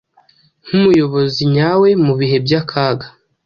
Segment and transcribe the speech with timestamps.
[0.65, 3.07] nk’umuyobozi nyawe mu bihe by’akaga,